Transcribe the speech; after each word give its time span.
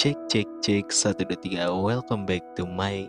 Cek 0.00 0.16
cek 0.32 0.48
cek 0.64 0.86
satu 0.88 1.28
dua 1.28 1.36
tiga. 1.44 1.68
Welcome 1.68 2.24
back 2.24 2.40
to 2.56 2.64
my 2.64 3.04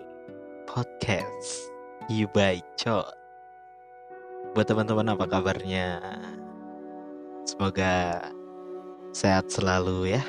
podcast. 0.67 1.71
You 2.11 2.27
Cot. 2.75 3.15
Buat 4.51 4.67
teman-teman 4.67 5.15
apa 5.15 5.23
kabarnya? 5.23 6.03
Semoga 7.47 8.27
sehat 9.15 9.47
selalu 9.47 10.19
ya. 10.19 10.23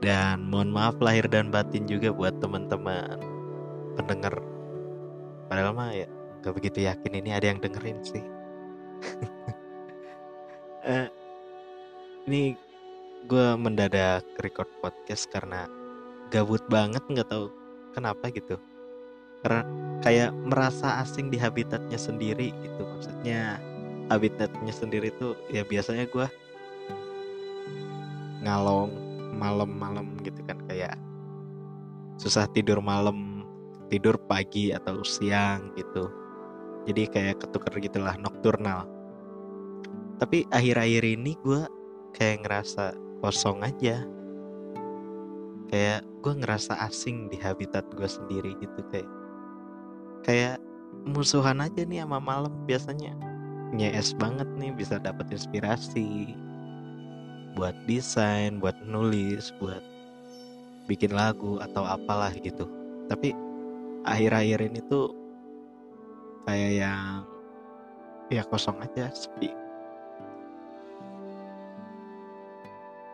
Dan 0.00 0.48
mohon 0.48 0.72
maaf 0.72 0.96
lahir 1.04 1.28
dan 1.28 1.52
batin 1.52 1.84
juga 1.84 2.16
buat 2.16 2.40
teman-teman 2.40 3.20
pendengar. 4.00 4.40
Padahal 5.52 5.76
mah 5.76 5.92
ya 5.92 6.08
gak 6.40 6.56
begitu 6.56 6.88
yakin 6.88 7.12
ini 7.12 7.36
ada 7.36 7.52
yang 7.52 7.60
dengerin 7.60 8.00
sih. 8.00 8.24
uh, 10.80 11.12
ini 12.24 12.56
gue 13.26 13.58
mendadak 13.58 14.22
record 14.38 14.70
podcast 14.78 15.26
karena 15.34 15.66
gabut 16.30 16.62
banget 16.70 17.02
nggak 17.10 17.26
tahu 17.26 17.50
kenapa 17.90 18.30
gitu. 18.30 18.54
Karena 19.42 19.66
kayak 20.02 20.30
merasa 20.46 21.02
asing 21.02 21.34
di 21.34 21.38
habitatnya 21.38 21.98
sendiri 21.98 22.54
itu 22.62 22.82
maksudnya 22.86 23.58
habitatnya 24.06 24.70
sendiri 24.70 25.10
tuh 25.18 25.34
ya 25.50 25.66
biasanya 25.66 26.06
gue 26.06 26.26
ngalong 28.46 28.94
malam-malam 29.34 30.14
gitu 30.22 30.38
kan 30.46 30.62
kayak 30.70 30.94
susah 32.22 32.46
tidur 32.54 32.78
malam 32.78 33.42
tidur 33.90 34.14
pagi 34.30 34.70
atau 34.70 35.02
siang 35.02 35.74
gitu. 35.74 36.06
Jadi 36.86 37.10
kayak 37.10 37.42
ketukar 37.42 37.74
gitulah 37.82 38.14
nokturnal. 38.14 38.86
Tapi 40.22 40.46
akhir-akhir 40.54 41.02
ini 41.02 41.34
gue 41.42 41.66
kayak 42.14 42.46
ngerasa 42.46 43.05
kosong 43.20 43.64
aja. 43.64 44.04
Kayak 45.66 46.06
gue 46.22 46.32
ngerasa 46.42 46.78
asing 46.86 47.26
di 47.30 47.38
habitat 47.38 47.86
gue 47.94 48.06
sendiri 48.06 48.54
gitu 48.62 48.80
kayak 48.90 49.10
kayak 50.22 50.56
musuhan 51.06 51.62
aja 51.62 51.82
nih 51.86 52.02
sama 52.02 52.18
malam 52.22 52.54
biasanya. 52.66 53.14
Nyes 53.74 54.14
banget 54.14 54.46
nih 54.56 54.72
bisa 54.72 55.02
dapat 55.02 55.26
inspirasi 55.34 56.38
buat 57.56 57.74
desain 57.88 58.60
buat 58.60 58.76
nulis 58.84 59.48
buat 59.56 59.80
bikin 60.86 61.16
lagu 61.16 61.58
atau 61.58 61.82
apalah 61.82 62.30
gitu. 62.36 62.68
Tapi 63.10 63.34
akhir-akhir 64.06 64.70
ini 64.70 64.80
tuh 64.86 65.10
kayak 66.46 66.72
yang 66.78 67.26
ya 68.30 68.42
kosong 68.46 68.78
aja 68.78 69.10
sepi 69.10 69.65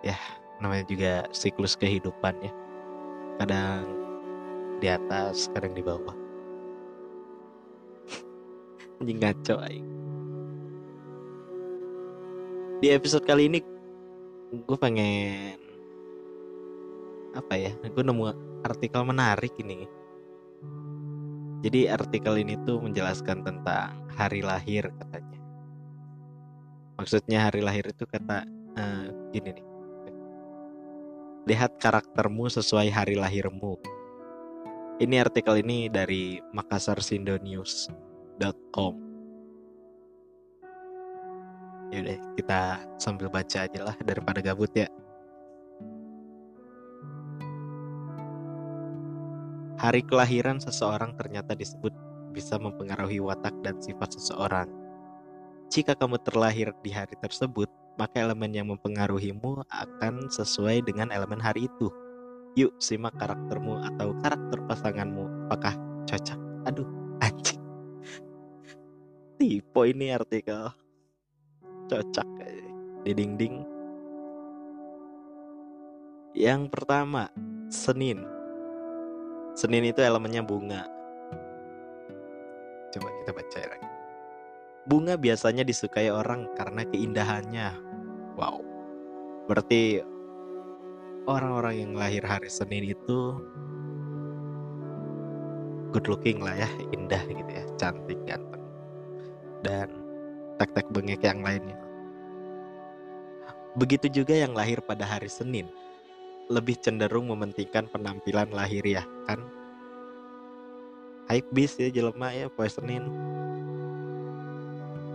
ya 0.02 0.18
namanya 0.58 0.84
juga 0.86 1.12
siklus 1.30 1.78
kehidupan 1.78 2.34
ya. 2.42 2.52
Kadang 3.42 3.86
di 4.82 4.90
atas 4.90 5.50
kadang 5.54 5.74
di 5.74 5.82
bawah. 5.82 6.14
Anjing 9.02 9.18
ngaco 9.22 9.56
aing. 9.62 9.88
Di 12.82 12.90
episode 12.90 13.22
kali 13.22 13.46
ini 13.46 13.58
gue 14.52 14.76
pengen 14.76 15.58
apa 17.32 17.54
ya 17.56 17.72
gue 17.78 18.02
nemu 18.02 18.24
artikel 18.66 19.02
menarik 19.06 19.54
ini. 19.62 19.86
Jadi 21.62 21.86
artikel 21.86 22.42
ini 22.42 22.58
tuh 22.66 22.82
menjelaskan 22.82 23.46
tentang 23.46 23.94
hari 24.18 24.42
lahir 24.42 24.90
katanya. 24.98 25.38
Maksudnya 26.98 27.46
hari 27.46 27.62
lahir 27.62 27.86
itu 27.86 28.02
kata 28.02 28.42
uh, 28.74 29.06
gini 29.30 29.62
nih 29.62 29.71
Lihat 31.42 31.82
karaktermu 31.82 32.46
sesuai 32.46 32.86
hari 32.94 33.18
lahirmu. 33.18 33.74
Ini 35.02 35.26
artikel 35.26 35.58
ini 35.58 35.90
dari 35.90 36.38
makassarsindonews.com. 36.54 38.94
Yaudah, 41.92 42.16
kita 42.38 42.86
sambil 42.96 43.26
baca 43.26 43.66
aja 43.66 43.80
lah 43.82 43.98
daripada 44.06 44.38
gabut 44.38 44.70
ya. 44.70 44.86
Hari 49.82 50.06
kelahiran 50.06 50.62
seseorang 50.62 51.18
ternyata 51.18 51.58
disebut 51.58 51.90
bisa 52.30 52.54
mempengaruhi 52.54 53.18
watak 53.18 53.58
dan 53.66 53.82
sifat 53.82 54.14
seseorang. 54.14 54.81
Jika 55.72 55.96
kamu 55.96 56.20
terlahir 56.20 56.68
di 56.84 56.92
hari 56.92 57.16
tersebut, 57.16 57.64
maka 57.96 58.20
elemen 58.20 58.52
yang 58.52 58.68
mempengaruhimu 58.68 59.64
akan 59.72 60.28
sesuai 60.28 60.84
dengan 60.84 61.08
elemen 61.08 61.40
hari 61.40 61.64
itu. 61.64 61.88
Yuk 62.60 62.76
simak 62.76 63.16
karaktermu 63.16 63.80
atau 63.80 64.12
karakter 64.20 64.60
pasanganmu 64.68 65.48
apakah 65.48 65.72
cocok. 66.04 66.36
Aduh, 66.68 66.84
anjing. 67.24 67.56
Tipe 69.40 69.82
ini 69.88 70.12
artikel. 70.12 70.68
Cocok 71.88 72.28
di 73.08 73.12
dinding. 73.16 73.64
Yang 76.36 76.68
pertama, 76.68 77.32
Senin. 77.72 78.28
Senin 79.56 79.88
itu 79.88 80.04
elemennya 80.04 80.44
bunga. 80.44 80.84
Coba 82.92 83.08
kita 83.24 83.32
baca 83.32 83.60
lagi. 83.72 83.81
Bunga 84.82 85.14
biasanya 85.14 85.62
disukai 85.62 86.10
orang 86.10 86.50
karena 86.58 86.82
keindahannya. 86.90 87.68
Wow. 88.34 88.66
Berarti 89.46 90.02
orang-orang 91.30 91.86
yang 91.86 91.92
lahir 91.94 92.26
hari 92.26 92.50
Senin 92.50 92.90
itu 92.90 93.38
good 95.94 96.10
looking 96.10 96.42
lah 96.42 96.56
ya, 96.66 96.70
indah 96.90 97.22
gitu 97.30 97.46
ya, 97.46 97.64
cantik, 97.78 98.18
ganteng. 98.26 98.64
Dan 99.62 99.88
tek-tek 100.58 100.90
bengek 100.90 101.22
yang 101.22 101.46
lainnya. 101.46 101.78
Begitu 103.78 104.10
juga 104.10 104.34
yang 104.34 104.50
lahir 104.50 104.82
pada 104.82 105.06
hari 105.06 105.30
Senin, 105.30 105.70
lebih 106.50 106.74
cenderung 106.82 107.30
mementingkan 107.30 107.86
penampilan 107.86 108.50
lahir 108.50 108.82
ya, 108.82 109.06
kan? 109.30 109.46
Hype 111.30 111.48
bis 111.54 111.78
ya 111.78 111.86
jelema 111.86 112.34
ya, 112.34 112.50
poe 112.50 112.66
Senin 112.66 113.06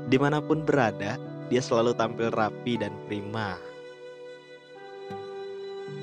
Di 0.07 0.15
mana 0.15 0.39
pun 0.39 0.63
berada, 0.63 1.19
dia 1.51 1.59
selalu 1.59 1.91
tampil 1.91 2.31
rapi 2.31 2.79
dan 2.79 2.95
prima. 3.11 3.59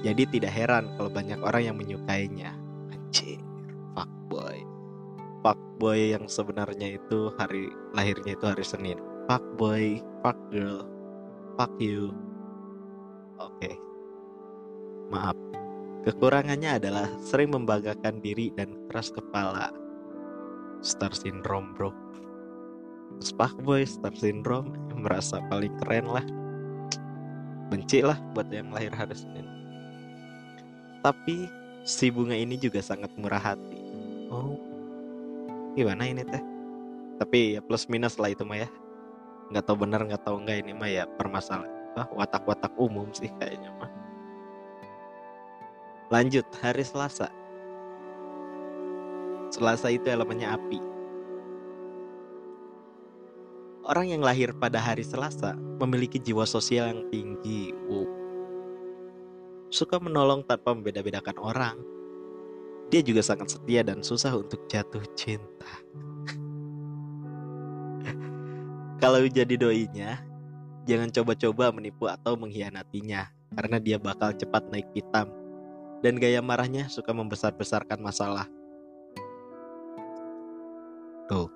Jadi 0.04 0.28
tidak 0.28 0.52
heran 0.52 0.92
kalau 1.00 1.08
banyak 1.08 1.40
orang 1.40 1.72
yang 1.72 1.76
menyukainya. 1.80 2.52
Anjir, 2.92 3.40
fuckboy. 3.96 4.60
Fuckboy 5.40 6.12
yang 6.12 6.28
sebenarnya 6.28 7.00
itu 7.00 7.32
hari 7.40 7.72
lahirnya 7.96 8.36
itu 8.36 8.44
hari 8.44 8.64
Senin. 8.64 9.00
Fuckboy, 9.24 10.04
fuck 10.20 10.36
girl, 10.52 10.84
fuck 11.56 11.72
you. 11.80 12.12
Oke. 13.40 13.72
Maaf. 15.08 15.36
Kekurangannya 16.04 16.76
adalah 16.76 17.08
sering 17.24 17.56
membanggakan 17.56 18.20
diri 18.20 18.52
dan 18.52 18.76
keras 18.92 19.08
kepala. 19.08 19.72
Star 20.84 21.16
syndrome, 21.16 21.72
bro 21.72 22.04
boy 23.32 23.86
Star 23.88 24.12
Syndrome 24.12 24.68
merasa 24.92 25.40
paling 25.48 25.72
keren 25.80 26.08
lah. 26.08 26.24
Benci 27.72 28.04
lah 28.04 28.20
buat 28.36 28.48
yang 28.52 28.68
lahir 28.68 28.92
hari 28.92 29.16
Senin. 29.16 29.48
Tapi 31.00 31.48
si 31.84 32.12
bunga 32.12 32.36
ini 32.36 32.60
juga 32.60 32.84
sangat 32.84 33.12
murah 33.16 33.40
hati. 33.40 33.80
Oh. 34.28 34.56
Gimana 35.76 36.08
ini 36.08 36.24
teh? 36.24 36.42
Tapi 37.20 37.56
ya 37.56 37.60
plus 37.64 37.88
minus 37.88 38.20
lah 38.20 38.32
itu 38.32 38.44
mah 38.44 38.64
ya. 38.64 38.68
Nggak 39.52 39.64
tahu 39.68 39.76
benar 39.84 40.00
nggak 40.04 40.24
tahu 40.24 40.40
enggak 40.44 40.64
ini 40.64 40.72
mah 40.72 40.88
ya 40.88 41.04
permasalahan 41.16 41.70
ah, 41.94 42.08
watak-watak 42.10 42.72
umum 42.76 43.08
sih 43.12 43.30
kayaknya 43.40 43.70
mah. 43.76 43.92
Lanjut 46.12 46.44
hari 46.60 46.84
Selasa. 46.84 47.28
Selasa 49.52 49.88
itu 49.92 50.08
elemennya 50.10 50.56
api 50.58 50.93
Orang 53.84 54.08
yang 54.08 54.24
lahir 54.24 54.56
pada 54.56 54.80
hari 54.80 55.04
Selasa 55.04 55.52
memiliki 55.76 56.16
jiwa 56.16 56.48
sosial 56.48 56.88
yang 56.88 57.04
tinggi. 57.12 57.68
Wow. 57.84 58.08
Suka 59.68 60.00
menolong 60.00 60.40
tanpa 60.48 60.72
membeda-bedakan 60.72 61.36
orang. 61.36 61.76
Dia 62.88 63.04
juga 63.04 63.20
sangat 63.20 63.52
setia 63.52 63.84
dan 63.84 64.00
susah 64.00 64.40
untuk 64.40 64.64
jatuh 64.72 65.04
cinta. 65.12 65.68
Kalau 69.04 69.20
jadi 69.28 69.52
doinya, 69.52 70.16
jangan 70.88 71.12
coba-coba 71.12 71.68
menipu 71.68 72.08
atau 72.08 72.40
mengkhianatinya 72.40 73.28
karena 73.52 73.76
dia 73.76 74.00
bakal 74.00 74.32
cepat 74.32 74.64
naik 74.72 74.88
pitam 74.96 75.28
dan 76.00 76.16
gaya 76.16 76.40
marahnya 76.40 76.88
suka 76.88 77.12
membesar-besarkan 77.12 78.00
masalah. 78.00 78.48
Tuh, 81.28 81.52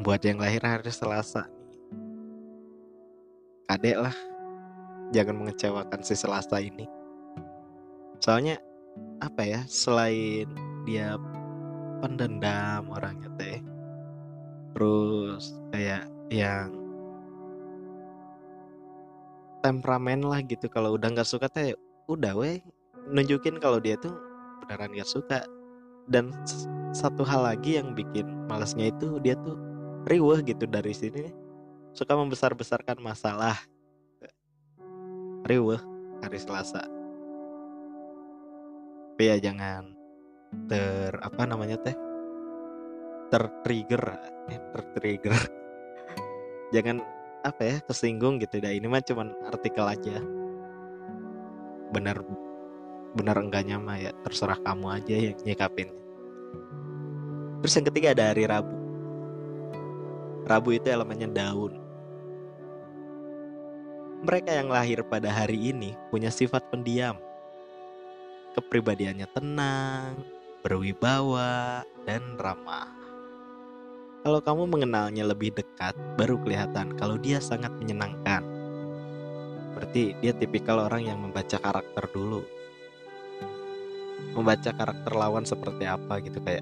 buat 0.00 0.24
yang 0.24 0.40
lahir 0.40 0.64
hari 0.64 0.88
Selasa 0.88 1.57
adek 3.68 3.96
lah. 4.00 4.16
Jangan 5.12 5.44
mengecewakan 5.44 6.00
si 6.04 6.16
Selasa 6.16 6.60
ini. 6.60 6.84
Soalnya 8.20 8.60
apa 9.22 9.42
ya 9.46 9.60
selain 9.68 10.48
dia 10.84 11.14
pendendam 12.02 12.86
orangnya 12.90 13.30
teh 13.38 13.58
terus 14.74 15.58
kayak 15.74 16.06
yang 16.30 16.70
temperamen 19.62 20.22
lah 20.22 20.38
gitu 20.46 20.70
kalau 20.70 20.94
udah 20.94 21.10
nggak 21.10 21.26
suka 21.26 21.50
teh 21.50 21.74
udah 22.06 22.34
weh 22.38 22.62
nunjukin 23.10 23.58
kalau 23.58 23.80
dia 23.82 23.96
tuh 23.98 24.14
beneran 24.64 24.92
gak 24.92 25.08
suka. 25.08 25.40
Dan 26.08 26.32
satu 26.96 27.20
hal 27.20 27.44
lagi 27.44 27.76
yang 27.76 27.92
bikin 27.92 28.48
malasnya 28.48 28.88
itu 28.88 29.20
dia 29.20 29.36
tuh 29.44 29.60
riweh 30.08 30.40
gitu 30.40 30.64
dari 30.64 30.96
sini 30.96 31.28
suka 31.98 32.14
membesar-besarkan 32.14 33.02
masalah. 33.02 33.58
Riweh 35.42 35.82
hari 36.22 36.38
Selasa. 36.38 36.86
Tapi 39.18 39.26
ya 39.26 39.50
jangan 39.50 39.98
ter 40.70 41.10
apa 41.18 41.42
namanya 41.42 41.74
teh? 41.82 41.98
Tertrigger 43.34 44.14
eh, 44.46 44.62
tertrigger. 44.70 45.34
Jangan 46.74 47.02
apa 47.42 47.62
ya 47.66 47.76
kesinggung 47.82 48.38
gitu 48.38 48.62
dah. 48.62 48.70
Ini 48.70 48.86
mah 48.86 49.02
cuman 49.02 49.34
artikel 49.50 49.82
aja. 49.82 50.22
Benar 51.90 52.22
benar 53.18 53.36
enggaknya 53.42 53.82
mah 53.82 53.98
ya 53.98 54.14
terserah 54.22 54.62
kamu 54.62 54.86
aja 55.02 55.14
yang 55.18 55.36
nyikapin. 55.42 55.90
Terus 57.58 57.74
yang 57.74 57.86
ketiga 57.90 58.14
ada 58.14 58.30
hari 58.30 58.46
Rabu. 58.46 58.76
Rabu 60.46 60.70
itu 60.78 60.86
elemennya 60.88 61.28
daun 61.34 61.77
mereka 64.22 64.50
yang 64.54 64.68
lahir 64.70 65.02
pada 65.06 65.30
hari 65.30 65.70
ini 65.70 65.94
punya 66.10 66.30
sifat 66.32 66.66
pendiam 66.70 67.18
kepribadiannya 68.58 69.26
tenang 69.30 70.18
berwibawa 70.62 71.86
dan 72.02 72.34
ramah 72.38 72.98
kalau 74.28 74.44
kamu 74.44 74.68
mengenalnya 74.68 75.24
lebih 75.24 75.54
dekat, 75.54 75.94
baru 76.18 76.36
kelihatan 76.42 76.92
kalau 76.98 77.16
dia 77.16 77.38
sangat 77.38 77.70
menyenangkan. 77.78 78.42
Berarti 79.72 80.18
dia 80.18 80.34
tipikal 80.34 80.84
orang 80.84 81.06
yang 81.06 81.22
membaca 81.22 81.54
karakter 81.56 82.04
dulu. 82.10 82.42
Membaca 84.34 84.68
karakter 84.74 85.12
lawan 85.16 85.46
seperti 85.46 85.86
apa 85.86 86.18
gitu 86.20 86.42
kayak 86.42 86.60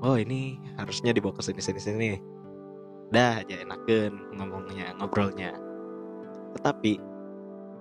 Oh 0.00 0.16
ini 0.16 0.56
harusnya 0.80 1.12
dibawa 1.12 1.36
ke 1.36 1.44
sini 1.44 1.60
sini 1.60 1.80
sini. 1.82 2.10
Dah 3.12 3.44
aja 3.44 3.60
enakan 3.60 4.32
ngomongnya, 4.32 4.96
ngobrolnya. 4.96 5.52
Tetapi 6.58 6.92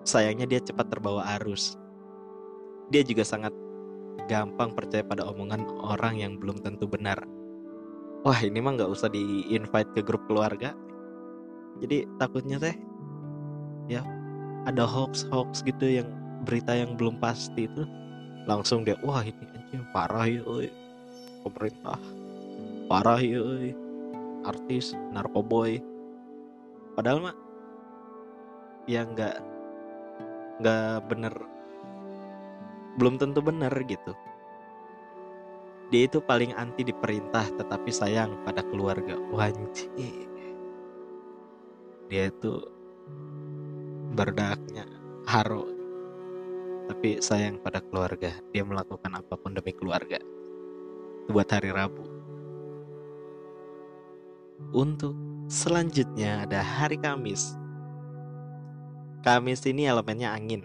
sayangnya 0.06 0.46
dia 0.50 0.62
cepat 0.62 0.90
terbawa 0.90 1.26
arus. 1.40 1.78
Dia 2.90 3.06
juga 3.06 3.22
sangat 3.22 3.54
gampang 4.30 4.74
percaya 4.74 5.02
pada 5.06 5.26
omongan 5.26 5.66
orang 5.82 6.18
yang 6.18 6.38
belum 6.38 6.62
tentu 6.62 6.86
benar. 6.86 7.22
Wah 8.26 8.40
ini 8.44 8.60
mah 8.60 8.76
nggak 8.78 8.92
usah 8.92 9.10
di 9.10 9.48
invite 9.50 9.94
ke 9.96 10.02
grup 10.06 10.26
keluarga. 10.30 10.76
Jadi 11.80 12.04
takutnya 12.20 12.60
teh 12.60 12.76
ya 13.90 14.06
ada 14.68 14.84
hoax 14.86 15.26
hoax 15.32 15.66
gitu 15.66 16.04
yang 16.04 16.10
berita 16.44 16.76
yang 16.76 16.94
belum 16.94 17.18
pasti 17.18 17.66
itu 17.66 17.84
langsung 18.46 18.86
dia 18.86 19.00
wah 19.02 19.24
ini 19.24 19.46
anjing 19.56 19.84
parah 19.96 20.28
ya 20.28 20.44
pemerintah 21.42 21.98
parah 22.92 23.22
ya 23.22 23.42
artis 24.44 24.98
narkoboy. 25.14 25.80
Padahal 26.96 27.32
mah 27.32 27.36
ya 28.90 29.06
nggak 29.06 29.38
nggak 30.66 30.94
bener 31.06 31.34
belum 32.98 33.22
tentu 33.22 33.40
bener 33.46 33.70
gitu 33.86 34.18
dia 35.90 36.06
itu 36.06 36.22
paling 36.22 36.54
anti 36.54 36.86
diperintah 36.86 37.50
tetapi 37.58 37.90
sayang 37.90 38.46
pada 38.46 38.62
keluarga. 38.62 39.18
Wanci. 39.34 39.90
Dia 42.06 42.30
itu 42.30 42.62
berdaknya 44.14 44.86
haro. 45.26 45.66
Tapi 46.94 47.18
sayang 47.26 47.58
pada 47.66 47.82
keluarga. 47.82 48.30
Dia 48.54 48.62
melakukan 48.62 49.18
apa 49.18 49.34
pun 49.34 49.58
demi 49.58 49.74
keluarga. 49.74 50.22
Buat 51.26 51.58
hari 51.58 51.74
Rabu. 51.74 52.06
Untuk 54.78 55.18
selanjutnya 55.50 56.46
ada 56.46 56.62
hari 56.62 57.02
Kamis. 57.02 57.58
Kamis 59.20 59.60
ini 59.68 59.84
elemennya 59.84 60.32
angin. 60.32 60.64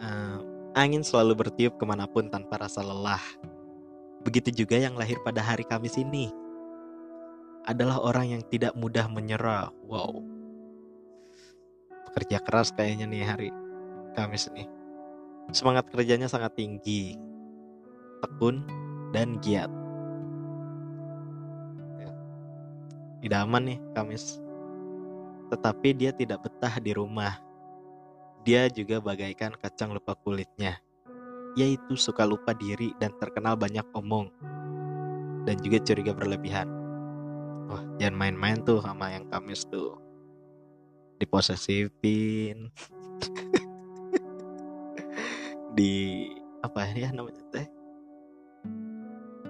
Uh, 0.00 0.42
Angin 0.74 1.02
selalu 1.02 1.46
bertiup 1.46 1.78
ke 1.78 1.84
mana 1.86 2.06
pun 2.10 2.26
tanpa 2.26 2.58
rasa 2.58 2.82
lelah. 2.82 3.22
Begitu 4.22 4.64
juga 4.64 4.78
yang 4.78 4.98
lahir 4.98 5.18
pada 5.22 5.42
hari 5.42 5.62
Kamis 5.62 5.94
ini. 5.98 6.30
Adalah 7.66 8.02
orang 8.02 8.34
yang 8.34 8.42
tidak 8.50 8.74
mudah 8.74 9.06
menyerah. 9.06 9.70
Wow. 9.86 10.22
Bekerja 12.10 12.42
keras 12.42 12.74
kayaknya 12.74 13.06
nih 13.06 13.22
hari 13.22 13.48
Kamis 14.18 14.50
ini. 14.50 14.66
Semangat 15.54 15.86
kerjanya 15.90 16.26
sangat 16.26 16.58
tinggi. 16.58 17.14
Tekun 18.22 18.66
dan 19.14 19.38
giat. 19.38 19.70
Ya. 21.98 22.10
Idaman 23.22 23.74
nih 23.74 23.78
Kamis. 23.94 24.42
Tetapi 25.50 25.88
dia 25.92 26.14
tidak 26.14 26.46
betah 26.46 26.78
di 26.78 26.94
rumah 26.94 27.50
dia 28.40 28.72
juga 28.72 29.04
bagaikan 29.04 29.52
kacang 29.52 29.92
lupa 29.92 30.16
kulitnya, 30.16 30.80
yaitu 31.60 31.92
suka 31.92 32.24
lupa 32.24 32.56
diri 32.56 32.96
dan 32.96 33.12
terkenal 33.20 33.52
banyak 33.52 33.84
omong, 33.92 34.32
dan 35.44 35.60
juga 35.60 35.84
curiga 35.84 36.16
berlebihan. 36.16 36.64
Wah, 37.68 37.84
jangan 38.00 38.16
main-main 38.16 38.64
tuh 38.64 38.80
sama 38.80 39.12
yang 39.12 39.28
Kamis 39.28 39.68
tuh. 39.68 40.00
Diposesifin. 41.20 42.72
di 45.76 46.24
apa 46.64 46.88
ya 46.96 47.12
namanya 47.12 47.44
teh? 47.52 47.68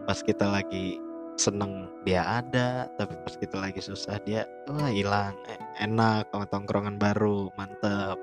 Pas 0.02 0.18
kita 0.18 0.50
lagi 0.50 0.98
seneng 1.40 1.88
dia 2.04 2.20
ada, 2.20 2.84
tapi 3.00 3.16
pas 3.24 3.32
kita 3.32 3.56
lagi 3.56 3.80
susah 3.80 4.20
dia 4.28 4.44
wah 4.68 4.92
hilang. 4.92 5.32
E, 5.48 5.56
enak 5.80 6.28
sama 6.28 6.44
tongkrongan 6.52 7.00
baru, 7.00 7.48
mantep. 7.56 8.20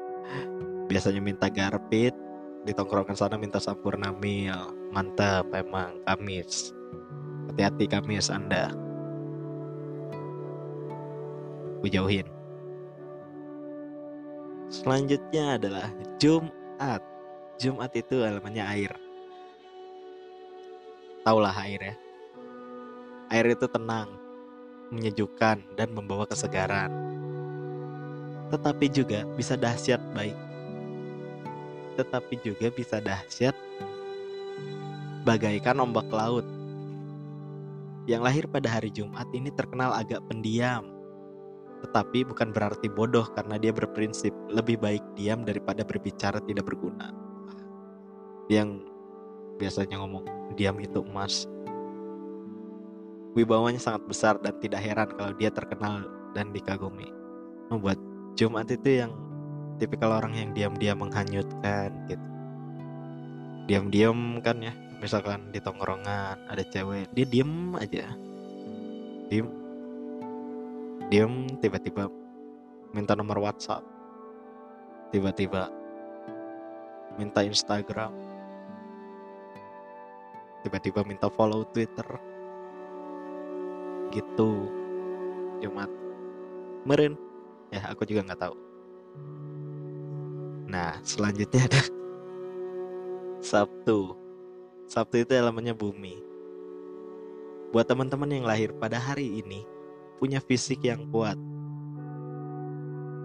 Biasanya 0.85 1.17
minta 1.25 1.49
garpit 1.49 2.13
di 2.61 2.71
tongkrongan 2.77 3.17
sana 3.17 3.41
minta 3.41 3.57
sampurna 3.57 4.13
mil 4.13 4.53
mantap 4.93 5.49
emang 5.49 5.97
Kamis. 6.05 6.77
Hati-hati 7.49 7.89
Kamis 7.89 8.29
Anda. 8.29 8.69
Jauhin. 11.87 12.27
Selanjutnya 14.67 15.55
adalah 15.55 15.87
Jumat. 16.19 16.99
Jumat 17.55 17.95
itu 17.95 18.19
elemennya 18.21 18.67
air. 18.67 18.91
Taulah 21.23 21.55
air 21.63 21.79
ya 21.79 21.95
air 23.31 23.51
itu 23.51 23.67
tenang 23.67 24.09
menyejukkan 24.91 25.63
dan 25.75 25.89
membawa 25.91 26.23
kesegaran 26.23 27.07
tetapi 28.47 28.87
juga 28.87 29.27
bisa 29.35 29.59
dahsyat 29.59 29.99
baik. 30.15 30.37
Tetapi 31.99 32.33
juga 32.45 32.67
bisa 32.71 33.03
dahsyat 33.03 33.55
bagaikan 35.27 35.83
ombak 35.83 36.07
laut. 36.07 36.47
Yang 38.07 38.21
lahir 38.23 38.45
pada 38.47 38.71
hari 38.71 38.87
Jumat 38.87 39.27
ini 39.35 39.51
terkenal 39.51 39.91
agak 39.91 40.23
pendiam. 40.31 40.87
Tetapi 41.83 42.23
bukan 42.31 42.55
berarti 42.55 42.87
bodoh 42.87 43.27
karena 43.35 43.59
dia 43.59 43.75
berprinsip 43.75 44.31
lebih 44.47 44.79
baik 44.79 45.03
diam 45.19 45.43
daripada 45.43 45.83
berbicara 45.83 46.39
tidak 46.39 46.71
berguna. 46.71 47.11
Yang 48.47 48.87
biasanya 49.59 49.99
ngomong 49.99 50.55
diam 50.55 50.79
itu 50.79 51.03
emas. 51.03 51.51
Wibawanya 53.37 53.77
sangat 53.77 54.01
besar 54.09 54.41
dan 54.41 54.57
tidak 54.57 54.81
heran 54.81 55.13
kalau 55.13 55.29
dia 55.37 55.53
terkenal 55.53 56.09
dan 56.33 56.49
dikagumi. 56.49 57.05
Membuat 57.69 58.01
Jumat 58.33 58.65
itu 58.73 59.05
yang 59.05 59.13
tipikal 59.77 60.09
orang 60.09 60.33
yang 60.33 60.57
diam-diam 60.57 60.97
menghanyutkan 60.97 61.93
gitu. 62.09 62.25
Diam-diam 63.69 64.41
kan 64.41 64.57
ya 64.57 64.73
misalkan 64.97 65.53
di 65.53 65.61
tongkrongan 65.61 66.49
ada 66.49 66.65
cewek 66.65 67.13
dia 67.13 67.29
diem 67.29 67.77
aja. 67.77 68.09
Diem. 69.29 69.47
Diem 71.13 71.33
tiba-tiba 71.61 72.09
minta 72.89 73.13
nomor 73.13 73.37
WhatsApp. 73.37 73.85
Tiba-tiba 75.13 75.69
minta 77.21 77.45
Instagram. 77.45 78.17
Tiba-tiba 80.65 81.05
minta 81.05 81.29
follow 81.29 81.61
Twitter 81.69 82.36
gitu 84.17 84.69
Jumat 85.61 85.89
meren 86.89 87.13
ya 87.69 87.85
aku 87.93 88.03
juga 88.09 88.25
nggak 88.25 88.41
tahu 88.41 88.55
nah 90.67 90.97
selanjutnya 91.05 91.69
ada 91.69 91.81
Sabtu. 93.47 94.17
Sabtu 94.89 95.23
itu 95.23 95.31
elemennya 95.31 95.77
bumi. 95.77 96.19
Buat 97.69 97.87
teman-teman 97.87 98.27
yang 98.27 98.43
lahir 98.43 98.73
pada 98.75 98.97
hari 98.97 99.39
ini, 99.39 99.61
punya 100.17 100.41
fisik 100.43 100.81
yang 100.83 101.05
kuat, 101.13 101.39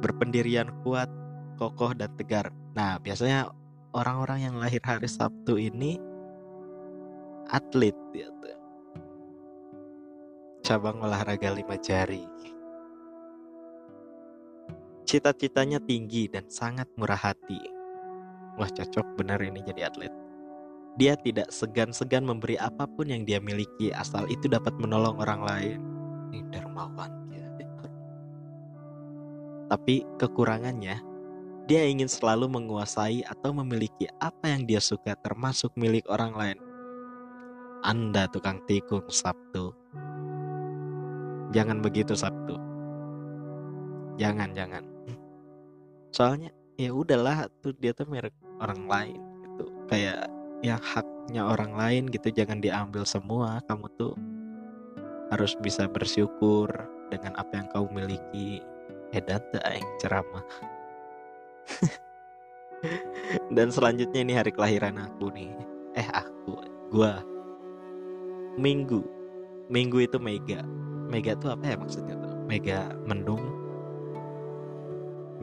berpendirian 0.04 0.70
kuat, 0.87 1.08
kokoh 1.56 1.90
dan 1.96 2.12
tegar. 2.14 2.54
Nah, 2.76 3.02
biasanya 3.02 3.50
orang-orang 3.96 4.46
yang 4.46 4.54
lahir 4.62 4.78
hari 4.84 5.08
Sabtu 5.08 5.56
ini 5.56 5.96
atlet 7.49 7.96
gitu. 8.14 8.50
Cabang 10.62 11.02
olahraga 11.02 11.50
lima 11.50 11.75
jari. 11.75 12.23
Cita-citanya 15.02 15.83
tinggi 15.83 16.31
dan 16.31 16.47
sangat 16.47 16.87
murah 16.95 17.19
hati. 17.19 17.59
Wah, 18.54 18.71
cocok 18.71 19.19
benar 19.19 19.42
ini 19.42 19.59
jadi 19.66 19.90
atlet. 19.90 20.14
Dia 21.02 21.19
tidak 21.19 21.50
segan-segan 21.50 22.23
memberi 22.23 22.54
apa 22.62 22.87
pun 22.87 23.11
yang 23.11 23.26
dia 23.26 23.42
miliki 23.42 23.90
asal 23.90 24.23
itu 24.31 24.47
dapat 24.47 24.71
menolong 24.78 25.19
orang 25.19 25.42
lain. 25.42 25.78
Ini 26.31 26.47
dermawan 26.54 27.11
ya. 27.35 27.42
Tapi 29.66 30.07
kekurangannya, 30.23 31.02
dia 31.66 31.83
ingin 31.90 32.07
selalu 32.07 32.47
menguasai 32.47 33.26
atau 33.26 33.50
memiliki 33.50 34.07
apa 34.23 34.47
yang 34.47 34.62
dia 34.62 34.78
suka 34.78 35.19
termasuk 35.19 35.75
milik 35.75 36.07
orang 36.07 36.38
lain. 36.38 36.59
Anda 37.83 38.31
tukang 38.31 38.62
tikung 38.71 39.11
Sabtu. 39.11 39.75
Jangan 41.52 41.85
begitu 41.85 42.16
Sabtu. 42.16 42.56
Jangan, 44.16 44.56
jangan. 44.56 44.85
Soalnya 46.12 46.49
ya 46.80 46.97
udahlah 46.97 47.49
tuh 47.61 47.76
dia 47.76 47.92
tuh 47.92 48.09
merek 48.09 48.32
orang 48.61 48.88
lain 48.88 49.21
gitu. 49.44 49.64
Kayak 49.92 50.32
yang 50.64 50.80
haknya 50.80 51.44
orang 51.44 51.76
lain 51.76 52.09
gitu. 52.09 52.32
Jangan 52.32 52.64
diambil 52.64 53.04
semua. 53.04 53.61
Kamu 53.68 53.85
tuh 54.00 54.16
harus 55.28 55.52
bisa 55.61 55.85
bersyukur 55.85 56.73
dengan 57.12 57.37
apa 57.37 57.52
yang 57.52 57.68
kau 57.68 57.85
miliki. 57.92 58.64
Edata 59.12 59.61
yang 59.68 59.85
ceramah. 60.00 60.44
Dan 63.52 63.68
selanjutnya 63.68 64.25
ini 64.25 64.32
hari 64.32 64.56
kelahiran 64.56 64.97
aku 64.97 65.28
nih. 65.37 65.52
Eh 66.00 66.09
aku 66.16 66.64
gua. 66.88 67.21
Minggu. 68.56 69.04
Minggu 69.68 70.09
itu 70.09 70.16
mega 70.16 70.64
mega 71.12 71.37
tuh 71.37 71.52
apa 71.52 71.64
ya 71.69 71.76
maksudnya 71.76 72.16
tuh 72.16 72.33
mega 72.49 72.97
mendung 73.04 73.45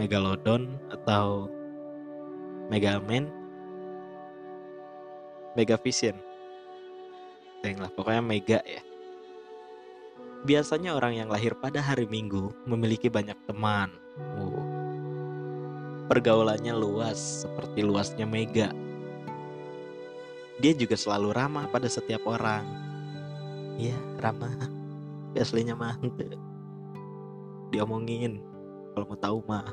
megalodon 0.01 0.65
atau 0.89 1.45
megaman 2.73 3.29
Mega 5.57 5.75
Vision. 5.81 6.15
Lah, 7.65 7.91
pokoknya 7.91 8.23
Mega 8.23 8.59
ya. 8.63 8.79
Biasanya 10.47 10.95
orang 10.95 11.19
yang 11.19 11.27
lahir 11.27 11.51
pada 11.59 11.83
hari 11.83 12.07
Minggu 12.07 12.55
memiliki 12.63 13.11
banyak 13.11 13.35
teman. 13.43 13.91
Uh. 14.39 14.63
Pergaulannya 16.07 16.71
luas, 16.73 17.43
seperti 17.43 17.83
luasnya 17.83 18.23
Mega. 18.23 18.71
Dia 20.63 20.71
juga 20.71 20.95
selalu 20.95 21.35
ramah 21.35 21.67
pada 21.67 21.91
setiap 21.91 22.23
orang. 22.23 22.63
Iya, 23.75 23.99
ramah. 24.23 24.78
Aslinya 25.39 25.71
mah 25.73 25.95
diomongin 27.71 28.43
kalau 28.93 29.05
mau 29.07 29.19
tahu 29.19 29.39
mah. 29.47 29.67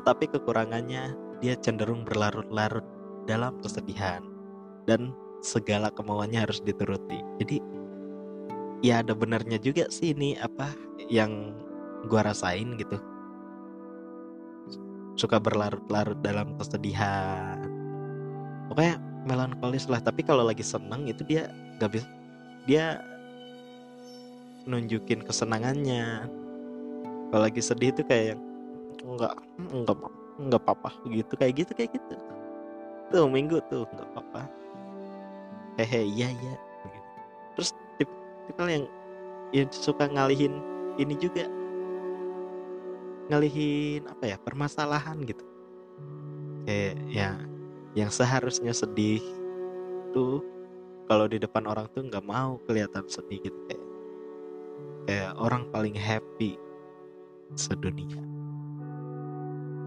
Tetapi 0.00 0.32
kekurangannya 0.32 1.12
dia 1.44 1.54
cenderung 1.60 2.08
berlarut-larut 2.08 2.84
dalam 3.28 3.60
kesedihan 3.60 4.24
dan 4.88 5.12
segala 5.44 5.92
kemauannya 5.92 6.40
harus 6.40 6.64
dituruti. 6.64 7.20
Jadi 7.36 7.60
ya 8.80 9.04
ada 9.04 9.12
benarnya 9.12 9.60
juga 9.60 9.84
sih 9.92 10.16
ini 10.16 10.40
apa 10.40 10.72
yang 11.12 11.52
gua 12.08 12.32
rasain 12.32 12.80
gitu. 12.80 12.96
Suka 15.20 15.36
berlarut-larut 15.36 16.16
dalam 16.24 16.56
kesedihan. 16.56 17.60
Pokoknya 18.72 18.96
melankolis 19.28 19.84
lah, 19.90 20.00
tapi 20.00 20.24
kalau 20.24 20.48
lagi 20.48 20.64
seneng 20.64 21.04
itu 21.04 21.20
dia 21.28 21.52
gak 21.76 21.92
bisa 21.92 22.08
dia 22.68 23.02
nunjukin 24.70 25.26
kesenangannya. 25.26 26.30
Kalau 27.30 27.42
lagi 27.42 27.62
sedih 27.62 27.90
itu 27.90 28.02
kayak 28.06 28.34
yang 28.34 28.42
enggak 29.02 29.34
enggak 29.58 29.96
enggak 30.38 30.60
apa-apa. 30.62 30.90
Gitu 31.10 31.32
kayak 31.34 31.52
gitu 31.58 31.72
kayak 31.74 31.90
gitu. 31.94 32.14
Tuh 33.10 33.26
minggu 33.26 33.58
tuh 33.66 33.86
enggak 33.90 34.08
apa-apa. 34.14 34.42
Hehe 35.82 36.06
iya 36.06 36.30
iya. 36.30 36.54
Terus 37.58 37.74
tipe, 37.98 38.14
tipe 38.46 38.60
yang 38.66 38.86
yang 39.50 39.68
suka 39.74 40.06
ngalihin 40.06 40.62
ini 40.98 41.14
juga. 41.18 41.50
Ngalihin 43.30 44.06
apa 44.06 44.24
ya 44.30 44.36
permasalahan 44.38 45.18
gitu. 45.26 45.42
Kayak 46.66 46.94
ya 47.10 47.30
yang 47.98 48.10
seharusnya 48.10 48.70
sedih 48.70 49.22
tuh 50.14 50.42
kalau 51.10 51.26
di 51.26 51.42
depan 51.42 51.66
orang 51.66 51.90
tuh 51.90 52.06
nggak 52.06 52.22
mau 52.22 52.58
kelihatan 52.70 53.02
sedih 53.10 53.42
gitu 53.42 53.58
kayak 53.66 53.89
kayak 55.10 55.34
orang 55.42 55.66
paling 55.74 55.98
happy 55.98 56.54
sedunia 57.58 58.14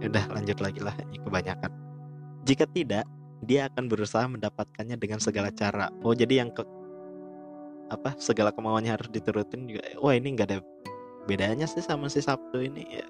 ya 0.03 0.11
udah 0.11 0.25
lanjut 0.35 0.59
lagi 0.59 0.83
lah 0.83 0.91
ini 0.99 1.15
kebanyakan 1.23 1.71
jika 2.43 2.67
tidak 2.67 3.07
dia 3.43 3.67
akan 3.67 3.91
berusaha 3.91 4.23
mendapatkannya 4.23 4.95
dengan 4.95 5.19
segala 5.19 5.51
cara. 5.51 5.91
Oh 6.01 6.15
jadi 6.15 6.43
yang 6.43 6.51
ke 6.55 6.63
apa 7.91 8.15
segala 8.15 8.55
kemauannya 8.55 8.95
harus 8.95 9.11
diturutin 9.11 9.67
juga. 9.67 9.83
Wah 9.99 10.15
ini 10.15 10.33
nggak 10.33 10.47
ada 10.49 10.59
bedanya 11.27 11.67
sih 11.67 11.83
sama 11.83 12.07
si 12.07 12.23
Sabtu 12.23 12.63
ini 12.63 12.83
ya. 12.87 13.07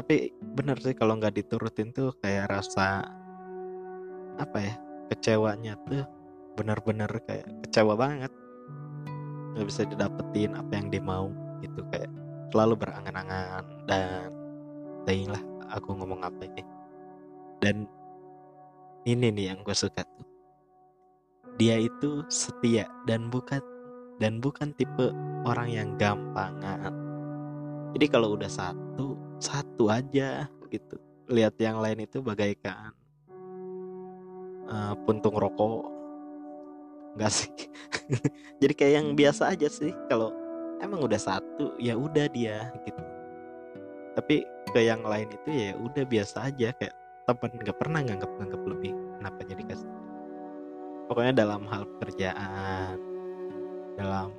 Tapi 0.00 0.32
bener 0.56 0.80
sih 0.80 0.96
kalau 0.96 1.20
nggak 1.20 1.36
diturutin 1.36 1.92
tuh 1.92 2.16
kayak 2.24 2.48
rasa 2.48 3.04
apa 4.40 4.58
ya 4.62 4.74
kecewanya 5.12 5.76
tuh 5.84 6.06
benar-benar 6.56 7.10
kayak 7.28 7.46
kecewa 7.66 7.94
banget 7.98 8.32
nggak 9.58 9.68
bisa 9.74 9.82
didapetin 9.90 10.54
apa 10.54 10.70
yang 10.78 10.86
dia 10.94 11.02
mau 11.02 11.34
gitu. 11.58 11.82
Kayak 11.90 12.14
selalu 12.54 12.74
berangan-angan 12.78 13.66
dan 13.90 14.30
lah 15.08 15.42
aku 15.74 15.98
ngomong 15.98 16.22
apa 16.22 16.46
ini. 16.46 16.62
Dan 17.58 17.90
ini 19.02 19.34
nih 19.34 19.50
yang 19.50 19.66
gue 19.66 19.74
suka 19.74 20.06
tuh. 20.06 20.28
Dia 21.58 21.74
itu 21.82 22.22
setia 22.30 22.86
dan 23.10 23.26
bukan 23.26 23.58
dan 24.22 24.38
bukan 24.38 24.70
tipe 24.78 25.10
orang 25.42 25.66
yang 25.74 25.88
gampangan. 25.98 26.94
Jadi 27.98 28.06
kalau 28.06 28.38
udah 28.38 28.46
satu 28.46 29.18
satu 29.42 29.90
aja 29.90 30.46
gitu. 30.70 30.96
Lihat 31.28 31.58
yang 31.58 31.82
lain 31.82 32.06
itu 32.06 32.22
bagaikan 32.22 32.94
uh, 34.70 34.94
puntung 35.02 35.34
rokok 35.34 35.97
enggak 37.18 37.34
sih. 37.34 37.50
Jadi 38.62 38.72
kayak 38.78 38.94
yang 39.02 39.08
biasa 39.18 39.50
aja 39.50 39.66
sih 39.66 39.90
kalau 40.06 40.30
emang 40.78 41.02
udah 41.02 41.18
satu 41.18 41.74
ya 41.82 41.98
udah 41.98 42.30
dia 42.30 42.70
gitu. 42.86 43.02
Tapi 44.14 44.46
ke 44.70 44.80
yang 44.86 45.02
lain 45.02 45.26
itu 45.26 45.48
ya 45.50 45.74
udah 45.74 46.04
biasa 46.06 46.46
aja 46.46 46.70
kayak 46.78 46.94
teman 47.26 47.50
nggak 47.58 47.76
pernah 47.76 48.00
nganggap 48.06 48.30
nganggap 48.38 48.62
lebih 48.62 48.94
kenapa 49.18 49.40
jadi 49.50 49.62
kasih. 49.66 49.90
Pokoknya 51.10 51.32
dalam 51.34 51.66
hal 51.66 51.82
pekerjaan 51.98 52.94
dalam 53.98 54.30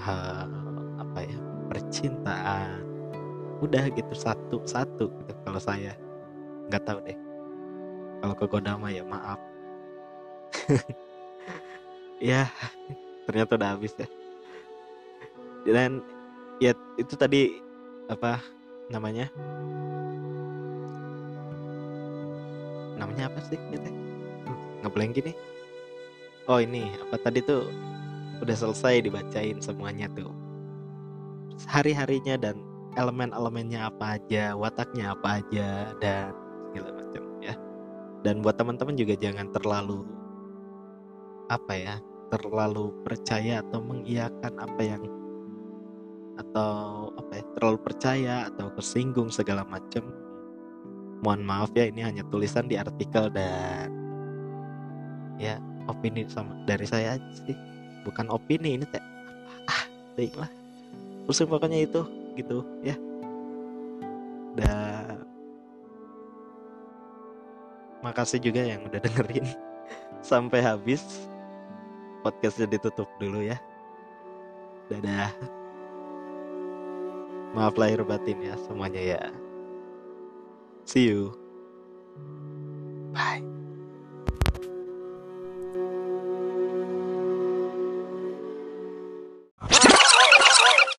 hal 0.00 0.48
apa 0.96 1.18
ya 1.28 1.38
percintaan 1.68 2.80
udah 3.60 3.84
gitu 3.92 4.14
satu 4.16 4.64
satu 4.64 5.12
gitu 5.12 5.32
kalau 5.44 5.60
saya. 5.60 5.92
Nggak 6.72 6.84
tahu 6.88 6.98
deh. 7.04 7.18
Kalau 8.18 8.34
ke 8.34 8.46
Kodama 8.50 8.88
ya 8.90 9.06
maaf 9.06 9.38
ya 12.18 12.50
ternyata 13.26 13.56
udah 13.58 13.70
habis 13.74 13.94
ya. 13.98 14.08
Dan 15.68 16.02
ya 16.62 16.72
itu 16.98 17.14
tadi 17.14 17.58
apa 18.10 18.42
namanya? 18.90 19.30
Namanya 22.98 23.30
apa 23.30 23.40
sih 23.46 23.58
gitu 23.70 23.90
ngeblank 24.78 25.18
gini 25.18 25.34
oh 26.48 26.62
ini 26.62 26.88
apa 27.02 27.18
tadi 27.20 27.44
tuh 27.44 27.68
udah 28.40 28.56
selesai 28.56 29.04
dibacain 29.04 29.58
semuanya 29.60 30.08
tuh. 30.14 30.30
Hari-harinya 31.66 32.38
dan 32.38 32.62
elemen-elemennya 32.94 33.90
apa 33.90 34.16
aja 34.16 34.54
wataknya 34.54 35.12
apa 35.12 35.42
aja 35.42 35.92
dan 35.98 36.30
segala 36.70 36.90
macam 36.94 37.22
ya. 37.42 37.54
Dan 38.22 38.40
buat 38.40 38.56
teman-teman 38.56 38.94
juga 38.94 39.18
jangan 39.18 39.50
terlalu 39.50 40.06
apa 41.48 41.72
ya 41.74 41.96
terlalu 42.28 42.92
percaya 43.04 43.64
atau 43.64 43.80
mengiyakan 43.80 44.54
apa 44.60 44.80
yang 44.84 45.02
atau 46.38 47.10
apa 47.18 47.32
ya 47.40 47.44
terlalu 47.56 47.78
percaya 47.82 48.34
atau 48.52 48.70
tersinggung 48.76 49.32
segala 49.32 49.66
macam 49.66 50.06
mohon 51.24 51.42
maaf 51.42 51.74
ya 51.74 51.90
ini 51.90 52.06
hanya 52.06 52.22
tulisan 52.30 52.70
di 52.70 52.78
artikel 52.78 53.26
dan 53.34 53.90
ya 55.38 55.58
opini 55.88 56.28
sama 56.28 56.54
dari 56.68 56.84
saya 56.84 57.16
aja 57.16 57.32
sih. 57.42 57.56
Bukan 58.06 58.30
opini 58.30 58.78
ini 58.78 58.84
teh. 58.86 59.02
Ah 59.66 59.82
baiklah 60.14 60.50
terus 61.28 61.44
pokoknya 61.44 61.84
itu 61.84 62.00
gitu 62.40 62.64
ya. 62.80 62.96
Dan 64.56 65.20
makasih 68.00 68.40
juga 68.40 68.62
yang 68.64 68.84
udah 68.86 69.00
dengerin. 69.02 69.46
Sampai 70.24 70.64
habis 70.64 71.27
podcastnya 72.22 72.66
ditutup 72.68 73.08
dulu 73.18 73.42
ya. 73.44 73.58
Dadah. 74.88 75.32
Maaf 77.56 77.76
lahir 77.80 78.04
batin 78.04 78.40
ya 78.44 78.54
semuanya 78.60 79.00
ya. 79.00 79.22
See 80.84 81.08
you. 81.08 81.36
Bye 83.12 83.47